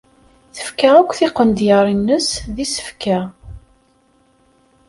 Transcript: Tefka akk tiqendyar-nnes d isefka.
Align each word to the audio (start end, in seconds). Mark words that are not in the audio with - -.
Tefka 0.55 0.89
akk 0.99 1.11
tiqendyar-nnes 1.19 2.27
d 2.55 2.57
isefka. 2.65 3.19